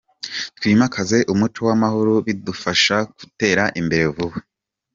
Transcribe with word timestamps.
Twimakaze 0.57 1.17
umuco 1.33 1.59
w'amahoro 1.67 2.13
bizadufasha 2.25 2.95
gutera 3.17 3.63
imbere 3.81 4.05
vuba. 4.15 4.37